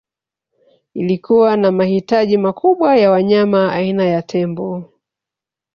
[0.93, 4.89] Ilikuwa na mahitaji makubwa ya wanyama aina ya tembo